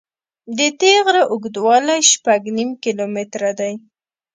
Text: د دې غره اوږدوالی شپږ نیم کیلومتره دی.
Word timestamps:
د 0.57 0.59
دې 0.81 0.93
غره 1.05 1.23
اوږدوالی 1.31 1.99
شپږ 2.11 2.41
نیم 2.57 2.69
کیلومتره 2.83 3.51
دی. 3.59 3.73